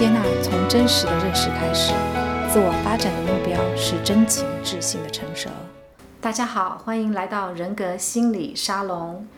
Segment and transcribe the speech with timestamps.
[0.00, 1.92] 接纳从真实的认识开始，
[2.50, 5.50] 自我发展的目标是真情智性的成熟。
[6.22, 9.28] 大家好，欢迎来到人格心理沙龙。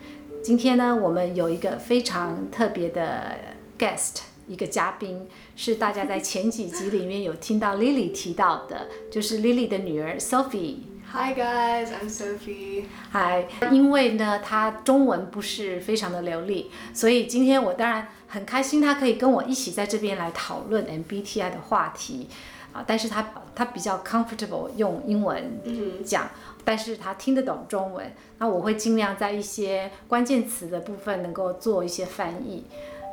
[0.41, 3.35] 今天呢，我们有一个非常特别的
[3.77, 5.27] guest，一个嘉宾，
[5.57, 10.77] 是大家在前几集里面有听到 Lily 提到的，就是 Lily 的女儿 Sophie。
[11.15, 12.85] Hi guys, I'm Sophie.
[13.11, 22.27] Hi，，因为呢，他中文不是非常的流利，所以今天我当然很开心，他可以跟我一起在这边来讨论 MBTI 的话题
[22.71, 22.83] 啊。
[22.87, 25.61] 但是他他比较 comfortable 用英文
[26.03, 26.27] 讲，
[26.65, 28.11] 但是他听得懂中文。
[28.39, 32.63] 那我会尽量在一些关键词的部分能够做一些翻译，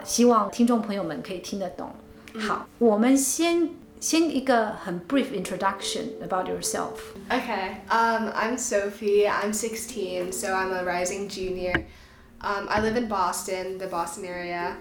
[0.05, 1.91] 希望听众朋友们可以听得懂。
[2.39, 3.69] 好，我们先
[4.00, 7.00] 先一个很 brief introduction about yourself。
[7.30, 9.28] Okay, um, I'm Sophie.
[9.28, 11.86] I'm 16, so I'm a rising junior.
[12.42, 14.76] Um, I live in Boston, the Boston area,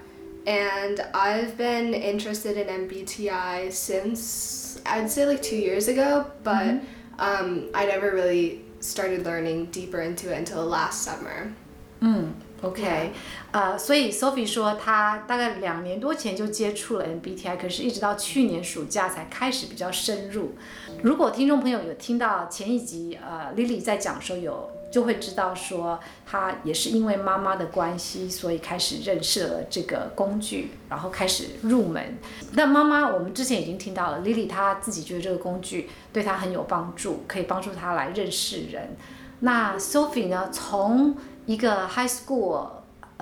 [0.47, 6.83] and I've been interested in MBTI since I'd say like two years ago, but
[7.19, 11.53] um, I never really started learning deeper into it until last summer.
[12.01, 13.12] 嗯 ，OK，
[13.52, 20.56] 呃，所以 Sophie 说她大概两年多前就接触了 MBTI，可是一直到去年暑假才开始比较深入。
[21.02, 32.18] 如果听众朋友有听到前一集，呃，Lily 在讲的时候有，就会知道说她也是因为妈妈的关系，所以开始认识了这个工具，然后开始入门。
[32.54, 38.98] 那妈妈，我们之前已经听到了，Lily 她自己觉得这个工具对她很有帮助，可以帮助她来认识人。
[39.42, 41.16] 那 Sophie 呢，从
[41.49, 42.69] 一个 high school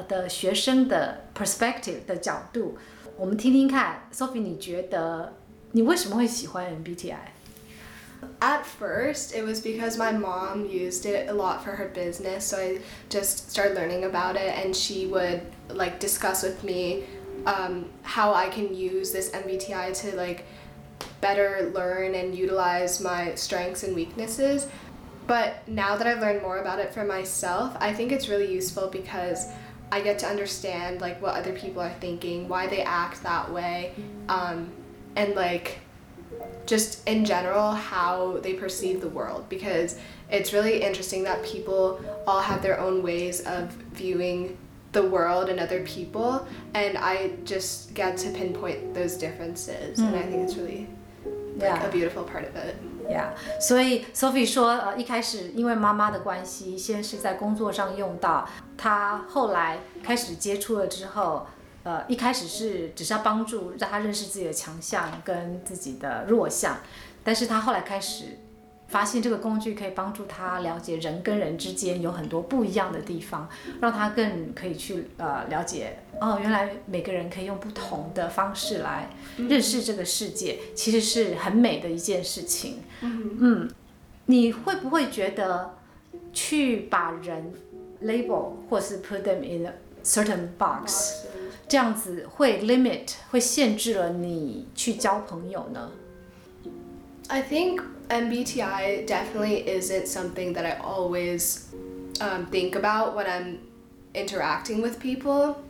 [0.08, 2.76] 的学生的 perspective 的角度，
[3.16, 5.34] 我们听听看，Sophie，你觉得
[5.72, 7.16] 你为什么会喜欢 MBTI？
[8.38, 12.56] At first, it was because my mom used it a lot for her business, so
[12.56, 12.78] I
[13.10, 17.02] just started learning about it, and she would like discuss with me
[17.46, 20.44] um, how I can use this MBTI to like
[21.20, 24.68] better learn and utilize my strengths and weaknesses.
[25.27, 28.87] But now that I've learned more about it for myself, I think it's really useful
[28.87, 29.47] because
[29.91, 33.93] I get to understand like what other people are thinking, why they act that way,
[34.29, 34.69] um,
[35.15, 35.79] and like
[36.65, 39.97] just in general how they perceive the world because
[40.29, 44.57] it's really interesting that people all have their own ways of viewing
[44.91, 50.21] the world and other people and I just get to pinpoint those differences and I
[50.23, 50.87] think it's really
[51.55, 51.85] like, Yeah.
[51.85, 52.75] a beautiful part of it.
[53.09, 58.47] 呀所以 Sophie 说，呃，一开始因为妈妈的关系，先是在工作上用到，
[58.77, 61.47] 她后来开始接触了之后，
[61.83, 66.77] 呃，一开始是只是要帮助让她认识自己的强项跟自己的弱项，
[67.23, 68.39] 但是她后来开始
[68.87, 73.49] 发现这个工具可以帮助他了解人跟人之间有很多不一样的地方，
[73.81, 82.79] 让他更可以去呃了解哦，原来每个人可以用不同的方式来认识这个世界，其实是很美的一件事情。
[83.01, 83.69] 嗯，
[84.27, 85.75] 你会不会觉得
[86.31, 87.53] 去把人
[88.03, 91.25] label 或是 put them in a certain box
[91.67, 95.91] 这样子会 limit 会限制了你去交朋友呢？
[97.29, 101.73] I think MBTI definitely isn't something that I always
[102.21, 103.59] um, think about when I'm
[104.13, 105.61] interacting with people,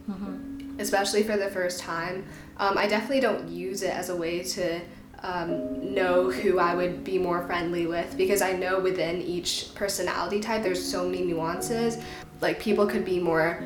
[0.77, 2.25] especially for the first time.
[2.57, 4.79] Um, I definitely don't use it as a way to
[5.23, 10.39] um, know who I would be more friendly with because I know within each personality
[10.39, 11.97] type there's so many nuances.
[12.39, 13.63] Like people could be more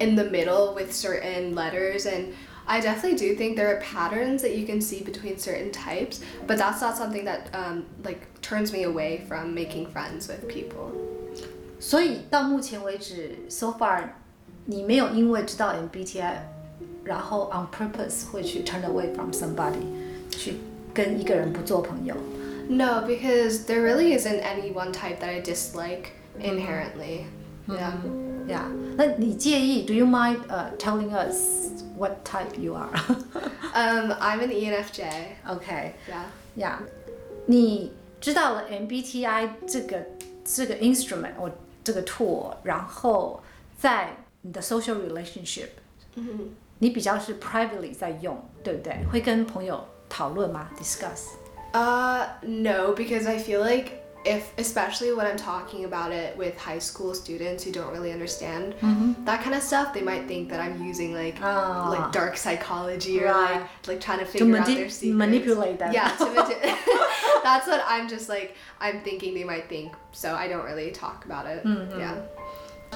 [0.00, 2.34] in the middle with certain letters and
[2.69, 6.57] I definitely do think there are patterns that you can see between certain types, but
[6.57, 10.91] that's not something that um, like turns me away from making friends with people.
[11.79, 14.09] 所以到目前为止，so far，
[14.65, 16.37] 你没有因为知道 MBTI，
[17.03, 19.85] 然后 on purpose 会去 turn away from somebody，
[20.31, 20.55] 去
[20.93, 22.15] 跟一个人不做朋友。
[22.67, 27.25] No, because there really isn't any one type that I dislike inherently.
[27.67, 27.93] Yeah.
[28.47, 28.65] Yeah，
[28.97, 29.85] 那你介意？
[29.85, 31.69] Do you mind 呃、telling us
[31.99, 32.89] what type you are？
[33.73, 35.05] Um, I'm an ENFJ.
[35.47, 36.23] OK， Yeah.
[36.55, 36.81] 呀、
[37.47, 37.91] 你
[38.21, 40.05] 知道了 MBTI 这个
[40.43, 41.51] 这个 instrument 或
[41.83, 43.43] 这个 tool，然后
[43.77, 45.67] 在你的 social relationship，、
[46.79, 48.95] 你比较是 privately 在用，对不对？
[49.11, 50.69] 会跟朋友讨论吗？
[50.81, 51.27] discuss？
[51.73, 53.91] Uh, no, because I feel like
[54.25, 58.73] if, especially when I'm talking about it with high school students who don't really understand
[59.25, 61.89] that kind of stuff, they might think that I'm using like Ah.
[61.89, 63.61] like dark psychology or Right.
[63.61, 65.15] like like trying to To figure out mani- their secrets.
[65.25, 65.91] manipulate them.
[65.93, 66.55] Yeah, to mani-
[67.43, 69.93] that's what I'm just like I'm thinking they might think.
[70.11, 71.61] So I don't really talk about it.
[72.03, 72.15] Yeah.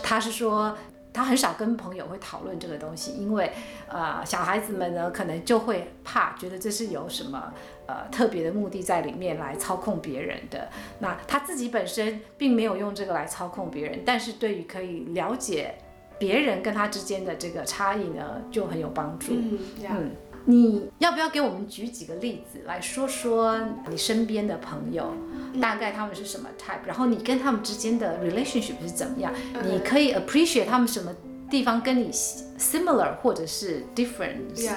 [0.01, 0.75] 他是说
[1.14, 3.50] 他很少跟朋友会讨论这个东西，因为
[3.88, 7.52] 呃小孩子们呢可能就会怕，觉得这是有什么
[7.86, 10.68] 呃特别的目的在里面来操控别人的。
[10.98, 15.76] 那他自己本身并没有用这个来操控别人，但是对于可以了解
[16.18, 19.32] 别人跟他之间的这个差异呢，就很有帮助。
[19.32, 19.58] Mm.
[19.88, 20.10] 嗯，
[20.45, 23.59] 你要不要给我们举几个例子来说说
[23.89, 25.13] 你身边的朋友，
[25.61, 29.31] 大概他们是什么 type，然后你跟他们之间的 relationship 是怎么样？
[29.63, 31.13] 你可以 appreciate 他们什么
[31.49, 34.55] 地方跟你 similar 或者是 different？
[34.55, 34.75] Yeah.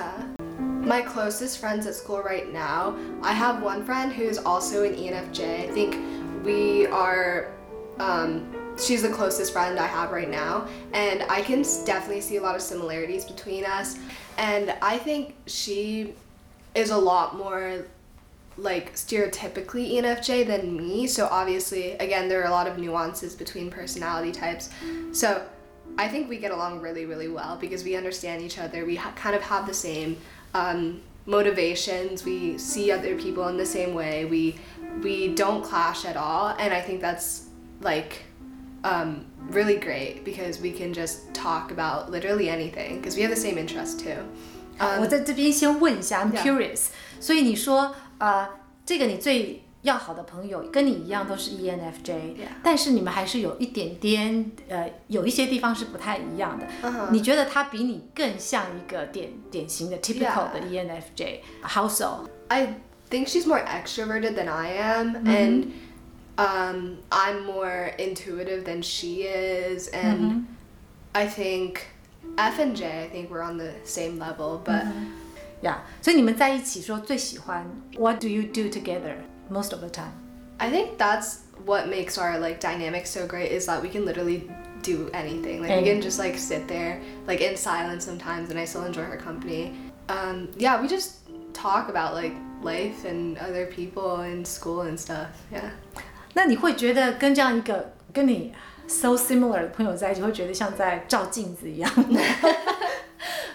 [0.85, 5.11] My closest friends at school right now, I have one friend who's also an E
[5.11, 5.69] ENFJ.
[5.69, 5.95] I think
[6.45, 7.47] we are,
[8.00, 10.68] um, she's the closest friend I have right now.
[10.94, 13.98] And I can definitely see a lot of similarities between us.
[14.38, 16.14] And I think she
[16.76, 17.86] is a lot more
[18.58, 21.08] like stereotypically ENFJ than me.
[21.08, 24.70] So obviously, again, there are a lot of nuances between personality types.
[25.12, 25.46] So
[25.98, 28.86] I think we get along really, really well because we understand each other.
[28.86, 30.18] We ha- kind of have the same
[30.54, 32.24] um, motivations.
[32.24, 34.26] We see other people in the same way.
[34.26, 34.56] We
[35.04, 37.47] we don't clash at all, and I think that's
[37.83, 38.25] like
[38.83, 43.41] um, really great because we can just talk about literally anything because we have the
[43.41, 44.23] same interest too.
[45.01, 46.43] 我在这边先问一下，I'm Yeah.
[46.43, 46.87] curious。
[47.21, 48.49] 所以你说，呃，
[48.85, 52.49] 这个你最要好的朋友跟你一样都是 E ENFJ，、 Yeah.
[52.63, 56.67] 但是你们还是有一点点，呃，有一些地方是不太一样的。
[56.83, 57.11] Uh-huh.
[57.11, 60.53] 你觉得他比你更像一个典典型的 typical Yeah.
[60.53, 62.29] 的 E ENFJ？How so？
[62.49, 65.67] I think she's more extroverted than I am, and
[66.39, 70.47] um, I'm more intuitive than she is, and
[71.15, 71.89] I think
[72.39, 74.87] F and J, I think we're on the same level, but
[75.63, 77.65] 呀、所以你们在一起说最喜欢
[77.97, 79.17] What do you do together
[79.51, 80.13] most of the time？
[80.59, 84.49] I think that's what makes our like dynamic so great is that we can literally
[84.83, 85.61] do anything.
[85.61, 89.05] Like we can just like sit there like in silence sometimes, and I still enjoy
[89.05, 89.75] her company.
[90.09, 91.19] Um, yeah, we just
[91.53, 95.29] talk about like life and other people in school and stuff.
[95.53, 95.71] Yeah.
[96.35, 98.53] 那你会觉得跟这样一个跟你
[98.87, 102.21] so similar 的朋友在一起，会觉得像在照镜子一样吗？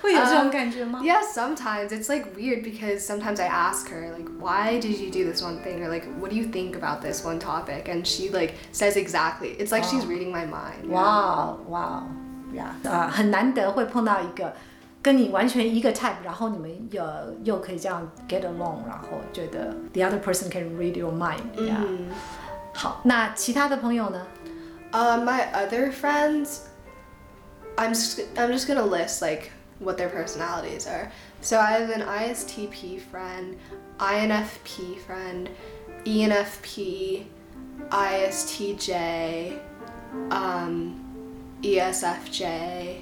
[0.01, 1.01] 会有 这种感觉吗？
[1.03, 5.29] Yeah, sometimes it's like weird because sometimes I ask her like, "Why did you do
[5.29, 8.29] this one thing?" or like, "What do you think about this one topic?" and she
[8.29, 9.57] like says exactly.
[9.57, 10.11] It's like she's Wow.
[10.11, 10.89] reading my mind.
[10.89, 12.03] 哇哦哇哦
[12.55, 14.53] 呀，呃，很难得会碰到一个
[15.01, 17.03] 跟你完全一个 type，然后你们又
[17.43, 21.97] 又可以这样 get along，然后觉得 the other person can read your mind，呀、 Mhm.
[22.73, 24.25] 好，那其他的朋友呢？
[24.91, 26.59] Uh, my other friends,
[27.75, 31.11] I'm just I'm just gonna list like what their personalities are.
[31.41, 33.57] So I have an ISTP friend,
[33.99, 35.49] INFP friend,
[36.05, 37.25] E ENFP,
[37.89, 39.59] ISTJ,
[40.31, 40.95] um,
[41.61, 43.01] ESFJ,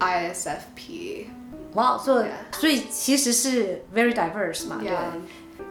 [0.00, 1.26] ISFP.
[1.74, 2.60] 哇，所以 Yeah.
[2.60, 5.12] 所以其实是 very diverse 嘛，对 Yeah.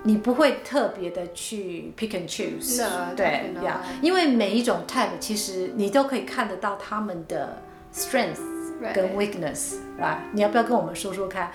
[0.06, 3.52] 你不会特别的去 pick and choose，No, 对
[4.00, 7.62] 因为每一种 type 其实你都可以看得到他们的
[7.92, 8.40] strength
[8.78, 8.94] Right.
[8.94, 11.50] 跟 weakness，啊，你要不要跟我们说说看？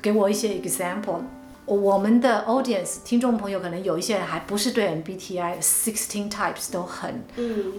[0.00, 1.20] 给我一些 example。
[1.64, 7.22] 我们的 audience 听众朋友可能有一些人还不是对 MBTI sixteen types 都很、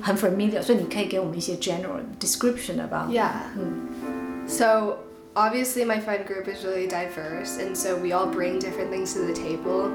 [0.01, 3.09] 很 familiar，所以你可以给我们一些 general description about。
[3.09, 3.31] Yeah.
[4.48, 4.98] So
[5.35, 9.19] obviously my friend group is really diverse and so we all bring different things to
[9.19, 9.92] the table.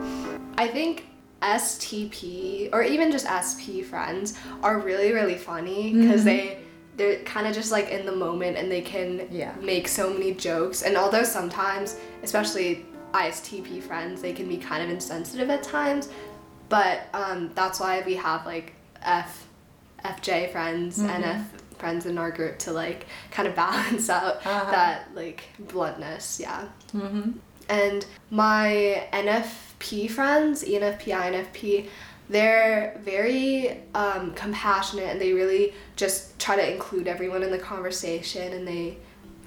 [0.56, 1.06] I think
[1.42, 6.58] STP or even just SP friends are really really funny because they
[6.96, 9.54] they're kind of just like in the moment and they can Yeah.
[9.60, 14.90] make so many jokes and although sometimes especially ISTP friends they can be kind of
[14.90, 16.08] insensitive at times
[16.68, 19.46] but um, that's why we have like F
[20.04, 21.44] FJ friends and F
[21.77, 24.71] friends in our group to like kind of balance out Uh-huh.
[24.71, 26.65] that like bluntness, yeah.
[27.69, 31.87] And my NFP friends, E ENFP, INFP,
[32.29, 38.53] they're very um, compassionate and they really just try to include everyone in the conversation
[38.53, 38.97] and they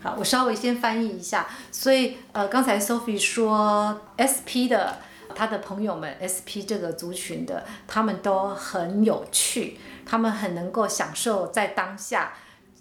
[0.03, 1.47] 好，我稍微先翻译一下。
[1.73, 4.99] 所以呃，刚才 Sophie 说 SP 的
[5.42, 12.34] 他的朋友们，SP 这个族群的，他们都很有趣，他们很能够享受在当下，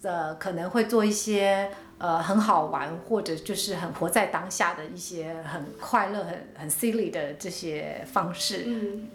[0.02, 8.66] 呃，可能会做一些呃很好玩或者就是很活在当下的一些很快乐、很很 silly 的这些方式，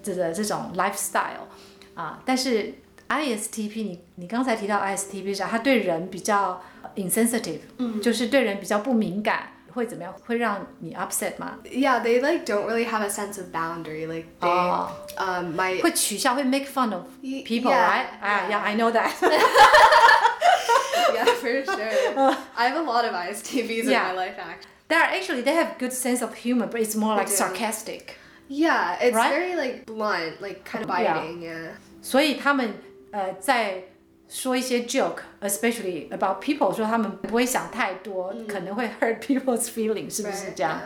[0.01, 1.45] 这个这种 lifestyle
[1.93, 2.73] 啊，但是
[3.09, 6.59] ISTP，你你刚才提到 ISTP 是他对人比较
[6.95, 7.59] insensitive，、
[8.01, 10.13] 就是对人比较不敏感，会怎么样？
[10.25, 14.07] 会让你 upset 吗？Yeah, they like don't really have a sense of boundary.
[14.07, 14.89] Like they, oh.
[15.17, 18.07] um, my 会取笑，会 make fun of people, yeah, right?
[18.21, 18.51] Ah, yeah.
[18.51, 19.11] yeah, I know that.
[21.13, 22.35] yeah, for sure.
[22.55, 24.09] I have a lot of ISTPs yeah.
[24.09, 24.71] in my life, actually.
[24.87, 28.17] They are actually they have good sense of humor, but it's more like sarcastic.
[28.47, 29.29] Yeah, it's right?
[29.29, 31.41] very like blunt, like kind of biting.
[31.41, 31.53] Yeah.
[31.53, 31.71] yeah.
[32.01, 32.73] 所以他们
[33.11, 33.83] 呃在。
[34.27, 40.81] 说一些 joke，especially about people，说他们不会想太多，可能会 hurt people's feelings，是不是这样？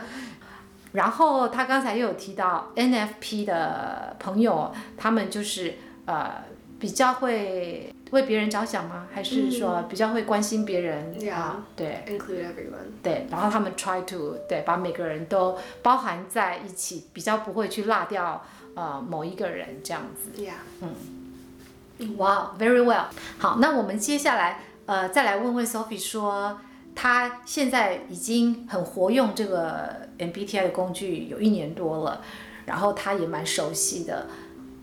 [0.92, 6.44] 然后他刚才又有提到 NFP 的朋友，他们就是呃
[6.80, 9.08] 比较会为别人着想吗？
[9.14, 11.16] 还是说比较会关心别人？
[11.76, 12.90] 对 Include everyone.
[13.04, 18.44] 对，然后他们 try to 对把每个人都包含在一起，比较不会去落掉
[18.76, 20.42] 呃某一个人这样子。
[20.42, 20.54] Yeah.
[22.18, 23.06] 哇、v e r y well。
[23.38, 26.60] 好，那我们接下来呃再来问问 Sophie 说，
[26.96, 32.22] 她现在已经很活用这个 MBTI 的工具有一年多了，
[32.66, 34.28] 然后她也蛮熟悉的。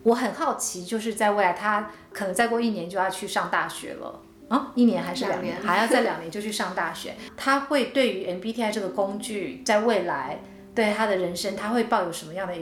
[0.02, 4.20] 我很好奇，就是在未来她可能再过一年就要去上大学了。
[4.48, 5.56] 啊，一年还是两年？
[5.56, 7.16] 两年 还要再两年就去上大学。
[7.36, 10.38] 她会对于 MBTI 这个工具，在未来
[10.74, 12.54] 对她的人生，她会抱有什么样的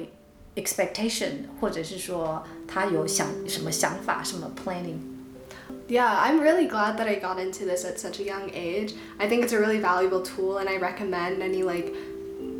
[0.56, 5.00] expectation，或者是说她有想什么想法、什么 planning？
[5.88, 8.94] Yeah, I'm really glad that I got into this at such a young age.
[9.18, 11.94] I think it's a really valuable tool and I recommend any like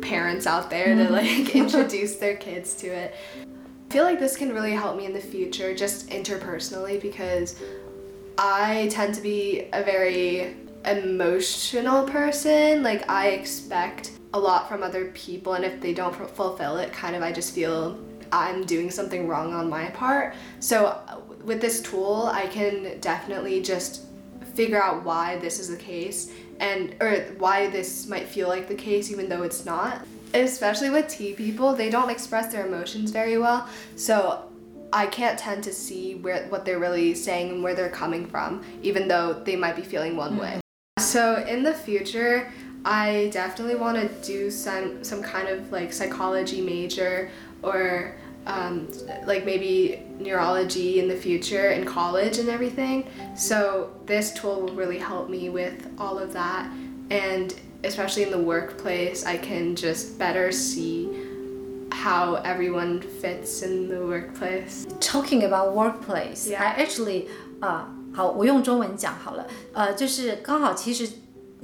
[0.00, 3.14] parents out there to like introduce their kids to it.
[3.42, 7.54] I feel like this can really help me in the future just interpersonally because
[8.36, 12.82] I tend to be a very emotional person.
[12.82, 16.91] Like I expect a lot from other people and if they don't fu- fulfill it,
[16.91, 17.97] kind of I just feel
[18.33, 20.35] I'm doing something wrong on my part.
[20.59, 20.99] So
[21.43, 24.03] with this tool, I can definitely just
[24.53, 28.75] figure out why this is the case and or why this might feel like the
[28.75, 30.05] case even though it's not.
[30.33, 33.69] Especially with T people, they don't express their emotions very well.
[33.95, 34.49] So
[34.91, 38.65] I can't tend to see where what they're really saying and where they're coming from,
[38.81, 40.39] even though they might be feeling one hmm.
[40.39, 40.59] way.
[40.99, 42.51] So in the future,
[42.84, 47.30] I definitely want to do some some kind of like psychology major
[47.62, 48.14] or
[48.46, 48.88] um,
[49.26, 53.04] like maybe neurology in the future in college and everything.
[53.36, 56.70] So this tool will really help me with all of that,
[57.10, 57.54] and
[57.84, 61.08] especially in the workplace, I can just better see
[61.92, 64.86] how everyone fits in the workplace.
[65.00, 66.62] Talking about workplace, Yeah.
[66.62, 67.28] I actually
[67.60, 69.46] 啊、好，我用中文讲好了。
[69.74, 71.06] 呃，就是刚好其实，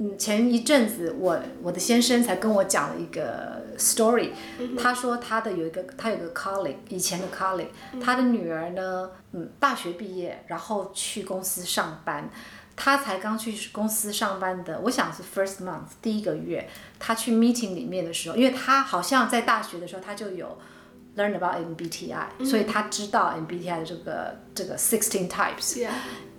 [0.02, 4.30] 嗯，前一阵子我我的先生才跟我讲了一个 story，、
[4.76, 7.68] 他说他的有一个他有个 colleague，以前的 colleague，、
[8.02, 12.28] 他的女儿呢，嗯，大学毕业，然后去公司上班。
[12.74, 16.66] 他才刚去公司上班的，我想是 first month 第一个月，
[16.98, 20.58] 他去 meeting 里面的时候，因为他好像在大学的时候他就有
[21.16, 25.76] learn about MBTI，、所以他知道 MBTI 的这个这个 sixteen types。
[25.76, 25.90] Yeah.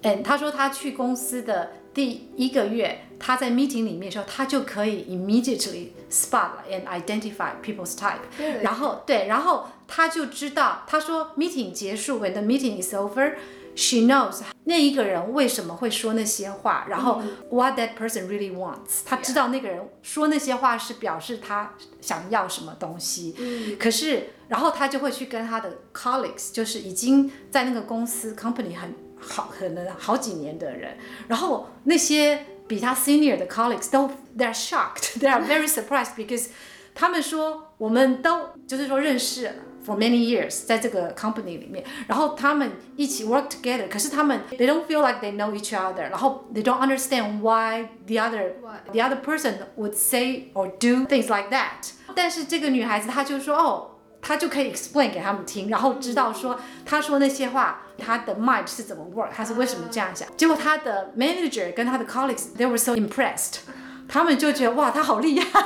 [0.01, 8.17] 嗯，他说他去公司的第一个月，他在 meeting 里面的时候，他就可以 immediately spot and identify people's type。
[8.62, 23.35] 然后对，然后他就知道，他说 meeting 结束，when the meeting is over，she knows 那一个人为什么会说那些话，然后 what that person really wants，他知道那个人说那些话是表示他想要什么东西。
[23.79, 36.49] 可是，然后他就会去跟他的 colleagues，就是已经在那个公司 company 很好，可能好几年的人，然后那些比他 senior 的 colleagues 都 they're shocked, they are very surprised because
[36.95, 39.50] 他们说我们都就是说认识
[39.85, 45.76] for many years 在这个 company 里面，然后他们一起 work together，可是他们 they don't feel like they know each
[45.76, 48.92] other，然后 they don't understand why the other What?
[48.92, 51.92] the other person would say or do things like that。
[52.14, 53.90] 但是这个女孩子她就说哦。
[54.24, 60.25] 她就可以 explain 给他们听，然后知道说他说那些话，他的 mind 是怎么 work，他是为什么这样想。
[60.38, 63.58] 结果他的 manager 跟他的 colleagues，they were so impressed，
[64.08, 65.62] 他们就觉得哇，他好厉害。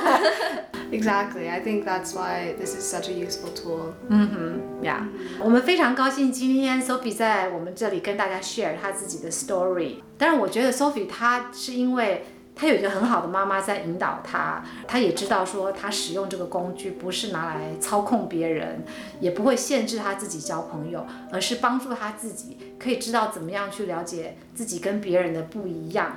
[0.90, 1.48] Exactly.
[1.48, 3.92] I think that's why this is such a useful tool.
[4.08, 5.06] 嗯哼，Yeah，
[5.38, 9.96] 我们非常高兴今天 Sophie 在我们这里跟大家 share 她自己的 story。
[10.16, 12.24] 但是，我觉得 Sophie 她是因为
[12.60, 18.84] 他有一个很好的妈妈在引导他，他也知道说他使用这个工具不是拿来操控别人，
[19.20, 26.16] 也不会限制他自己交朋友，而是帮助他自己可以知道怎么样去了解自己跟别人的不一样。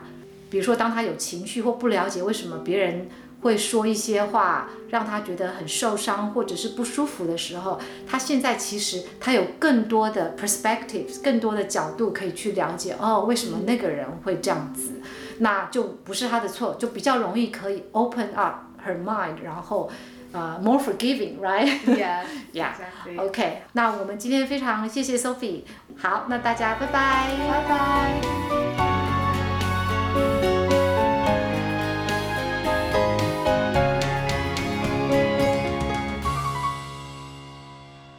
[0.50, 3.08] 比如说，当他有情绪或不了解为什么别人
[3.42, 15.02] 会说一些话让他觉得很受伤或者是不舒服的时候，他现在其实他有更多的 perspectives，更多的角度可以去了解哦，为什么那个人会这样子，
[15.42, 19.90] 那就不是他的错，就比较容易可以 open up her mind，然后
[20.32, 22.24] 呃 more forgiving，right？Yeah.
[22.54, 22.72] Yeah.
[22.74, 23.18] Exactly.
[23.18, 25.64] OK，那我们今天非常谢谢 Sophie，
[25.98, 27.28] 好，那大家拜拜。
[27.50, 28.91] Bye bye.